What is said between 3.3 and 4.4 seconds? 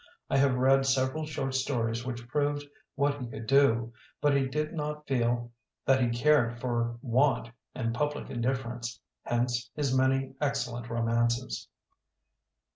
do. But